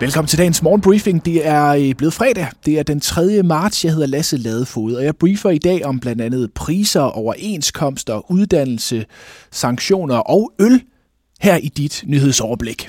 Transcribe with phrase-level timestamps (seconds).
[0.00, 1.24] Velkommen til dagens morgenbriefing.
[1.24, 2.46] Det er øh, blevet fredag.
[2.66, 3.42] Det er den 3.
[3.42, 3.84] marts.
[3.84, 9.06] Jeg hedder Lasse Ladefod, og jeg briefer i dag om blandt andet priser, overenskomster, uddannelse,
[9.50, 10.82] sanktioner og øl
[11.40, 12.88] her i dit nyhedsoverblik.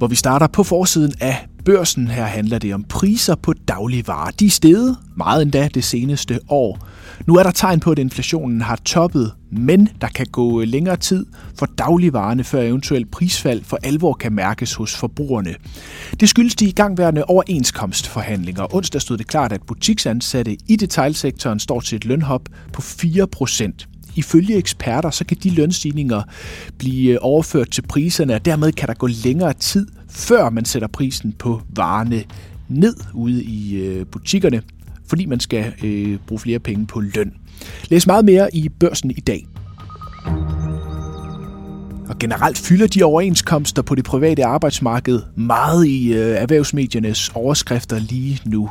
[0.00, 2.08] Hvor vi starter på forsiden af børsen.
[2.08, 4.30] Her handler det om priser på dagligvarer.
[4.30, 6.86] De er steget meget endda det seneste år.
[7.26, 11.26] Nu er der tegn på, at inflationen har toppet, men der kan gå længere tid
[11.58, 15.54] for dagligvarerne, før eventuelt prisfald for alvor kan mærkes hos forbrugerne.
[16.20, 18.74] Det skyldes de igangværende overenskomstforhandlinger.
[18.74, 23.88] Onsdag stod det klart, at butiksansatte i detailsektoren står til et lønhop på 4 procent.
[24.20, 26.22] Ifølge eksperter så kan de lønstigninger
[26.78, 30.88] blive øh, overført til priserne, og dermed kan der gå længere tid, før man sætter
[30.88, 32.24] prisen på varerne
[32.68, 34.62] ned ude i øh, butikkerne
[35.10, 37.32] fordi man skal øh, bruge flere penge på løn.
[37.88, 39.46] Læs meget mere i børsen i dag.
[42.10, 48.40] Og generelt fylder de overenskomster på det private arbejdsmarked meget i øh, erhvervsmediernes overskrifter lige
[48.44, 48.70] nu.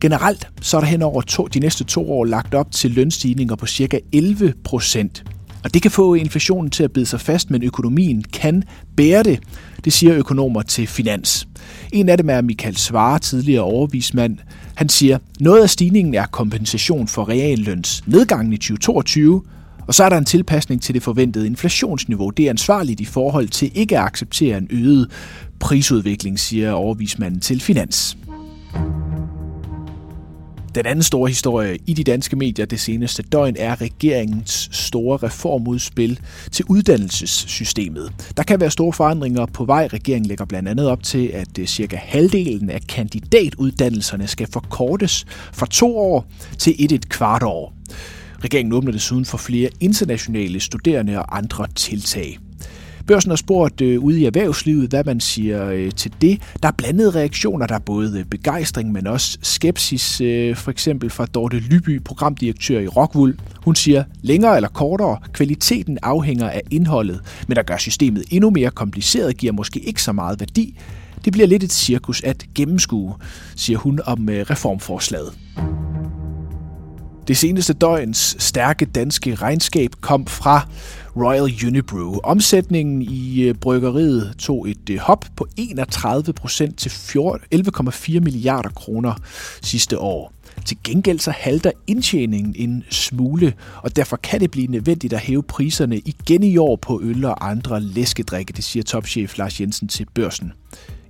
[0.00, 3.56] Generelt så er der hen over to, de næste to år lagt op til lønstigninger
[3.56, 3.98] på ca.
[4.12, 5.24] 11 procent.
[5.64, 8.62] Og det kan få inflationen til at bide sig fast, men økonomien kan
[8.96, 9.40] bære det,
[9.84, 11.48] det siger økonomer til Finans.
[11.92, 14.38] En af dem er Michael Svare, tidligere overvismand.
[14.74, 19.42] Han siger, noget af stigningen er kompensation for realløns nedgangen i 2022,
[19.90, 22.30] og så er der en tilpasning til det forventede inflationsniveau.
[22.30, 25.10] Det er ansvarligt i forhold til ikke at acceptere en øget
[25.60, 28.16] prisudvikling, siger overvismanden til Finans.
[30.74, 36.20] Den anden store historie i de danske medier det seneste døgn er regeringens store reformudspil
[36.52, 38.12] til uddannelsessystemet.
[38.36, 39.86] Der kan være store forandringer på vej.
[39.86, 45.66] Regeringen lægger blandt andet op til, at øh, cirka halvdelen af kandidatuddannelserne skal forkortes fra
[45.66, 46.26] to år
[46.58, 47.74] til et et kvart år.
[48.44, 52.38] Regeringen åbner desuden for flere internationale studerende og andre tiltag.
[53.06, 56.42] Børsen har spurgt øh, ude i erhvervslivet, hvad man siger øh, til det.
[56.62, 60.20] Der er blandede reaktioner, der er både øh, begejstring, men også skepsis.
[60.20, 63.38] Øh, for eksempel fra Dorte Lyby, programdirektør i Rockwool.
[63.64, 68.70] Hun siger, længere eller kortere, kvaliteten afhænger af indholdet, men der gør systemet endnu mere
[68.70, 70.78] kompliceret, giver måske ikke så meget værdi.
[71.24, 73.14] Det bliver lidt et cirkus at gennemskue,
[73.56, 75.32] siger hun om øh, reformforslaget.
[77.28, 80.68] Det seneste døgns stærke danske regnskab kom fra
[81.16, 82.18] Royal Unibrew.
[82.24, 89.14] Omsætningen i øh, bryggeriet tog et øh, hop på 31 procent til 11,4 milliarder kroner
[89.62, 90.32] sidste år.
[90.64, 93.52] Til gengæld så halter indtjeningen en smule,
[93.82, 97.50] og derfor kan det blive nødvendigt at hæve priserne igen i år på øl og
[97.50, 100.52] andre læskedrikke, det siger topchef Lars Jensen til børsen.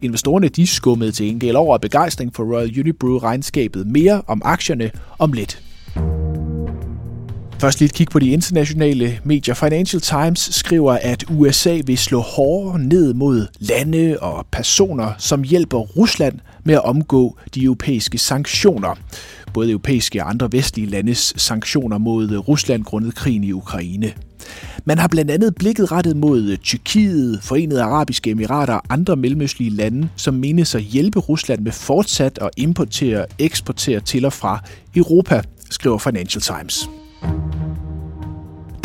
[0.03, 3.87] Investorerne de skummede til gengæld over begejstring for Royal Unibrew regnskabet.
[3.87, 5.63] Mere om aktierne om lidt.
[7.61, 9.55] Først lige et kig på de internationale medier.
[9.55, 15.79] Financial Times skriver, at USA vil slå hårdere ned mod lande og personer, som hjælper
[15.79, 18.99] Rusland med at omgå de europæiske sanktioner.
[19.55, 24.13] Både europæiske og andre vestlige landes sanktioner mod Rusland grundet krigen i Ukraine.
[24.85, 30.09] Man har blandt andet blikket rettet mod Tyrkiet, Forenede Arabiske Emirater og andre mellemøstlige lande,
[30.17, 34.63] som menes at hjælpe Rusland med fortsat at importere og eksportere til og fra
[34.97, 37.00] Europa, skriver Financial Times.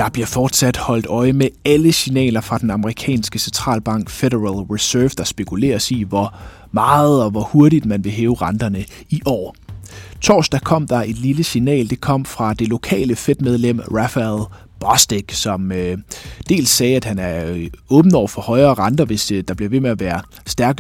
[0.06, 5.24] Der bliver fortsat holdt øje med alle signaler fra den amerikanske centralbank Federal Reserve, der
[5.24, 6.36] spekuleres i, hvor
[6.72, 9.56] meget og hvor hurtigt man vil hæve renterne i år.
[10.22, 11.90] Torsdag kom der et lille signal.
[11.90, 14.44] Det kom fra det lokale Fed-medlem Rafael
[14.80, 15.98] Bostic, som øh,
[16.50, 19.70] dels sagde, at han er øh, åben over for højere renter, hvis øh, der bliver
[19.70, 20.80] ved med at være stærk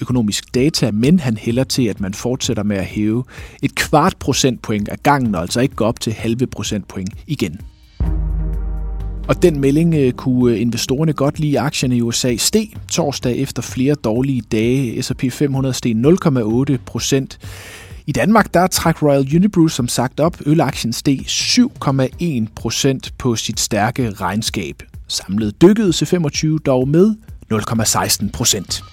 [0.00, 3.24] økonomisk data, men han hælder til, at man fortsætter med at hæve
[3.62, 7.60] et kvart procentpoint af gangen, og altså ikke går op til halve procentpoint igen.
[9.28, 11.60] Og den melding øh, kunne øh, investorerne godt lide.
[11.60, 15.02] Aktierne i USA steg torsdag efter flere dårlige dage.
[15.02, 17.38] S&P 500 steg 0,8 procent.
[18.06, 20.36] I Danmark der træk Royal Unibrew som sagt op.
[20.46, 24.82] Ølaktien steg 7,1 procent på sit stærke regnskab.
[25.08, 27.14] Samlet dykkede C25 dog med
[27.52, 28.84] 0,16 procent.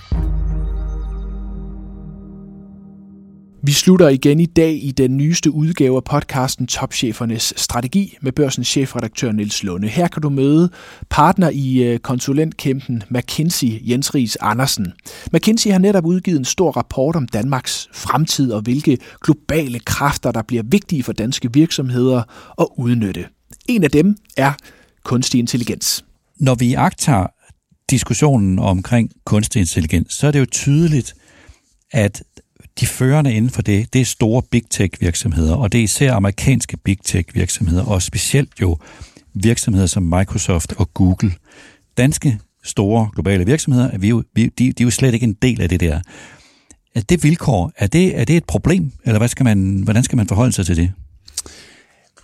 [3.63, 8.67] Vi slutter igen i dag i den nyeste udgave af podcasten Topchefernes Strategi med børsens
[8.67, 9.87] chefredaktør Niels Lunde.
[9.87, 10.69] Her kan du møde
[11.09, 14.93] partner i øh, konsulentkæmpen McKinsey Jens Ries Andersen.
[15.33, 20.41] McKinsey har netop udgivet en stor rapport om Danmarks fremtid og hvilke globale kræfter, der
[20.41, 22.23] bliver vigtige for danske virksomheder
[22.61, 23.25] at udnytte.
[23.69, 24.53] En af dem er
[25.03, 26.05] kunstig intelligens.
[26.39, 27.27] Når vi agter
[27.89, 31.13] diskussionen omkring kunstig intelligens, så er det jo tydeligt,
[31.91, 32.23] at
[32.79, 36.13] de førende inden for det, det er store big tech virksomheder, og det er især
[36.13, 38.77] amerikanske big tech virksomheder, og specielt jo
[39.33, 41.33] virksomheder som Microsoft og Google.
[41.97, 45.33] Danske store globale virksomheder, at vi jo, vi, de, de er jo slet ikke en
[45.33, 46.01] del af det der.
[46.95, 50.17] Er det vilkår, er det, er det et problem, eller hvad skal man, hvordan skal
[50.17, 50.91] man forholde sig til det?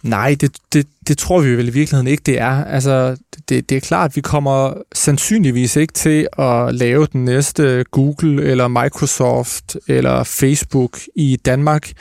[0.03, 2.65] Nej, det, det, det tror vi vel i virkeligheden ikke, det er.
[2.65, 3.17] Altså,
[3.49, 8.44] det, det er klart, at vi kommer sandsynligvis ikke til at lave den næste Google
[8.44, 11.91] eller Microsoft eller Facebook i Danmark.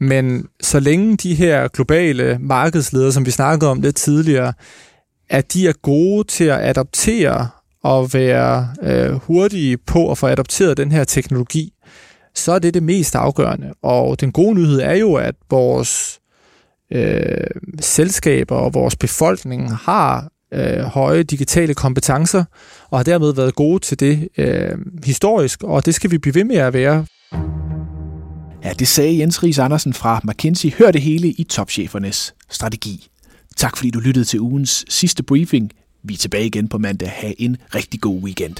[0.00, 4.52] Men så længe de her globale markedsledere, som vi snakkede om lidt tidligere,
[5.30, 7.48] at de er gode til at adoptere
[7.82, 11.72] og være øh, hurtige på at få adopteret den her teknologi,
[12.34, 13.72] så er det det mest afgørende.
[13.82, 16.20] Og den gode nyhed er jo, at vores
[16.92, 17.46] øh,
[17.80, 22.44] selskaber og vores befolkning har øh, høje digitale kompetencer,
[22.90, 26.44] og har dermed været gode til det øh, historisk, og det skal vi blive ved
[26.44, 27.06] med at være.
[28.64, 30.72] Ja, det sagde Jens Ries Andersen fra McKinsey.
[30.78, 33.08] Hør det hele i topchefernes strategi.
[33.56, 35.70] Tak fordi du lyttede til ugens sidste briefing.
[36.02, 37.10] Vi er tilbage igen på mandag.
[37.10, 38.56] Ha' en rigtig god weekend.